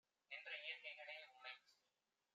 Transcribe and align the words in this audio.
நின்ற 0.31 0.51
இயற்கைகளே!- 0.57 1.17
உம்மைச் 1.31 1.61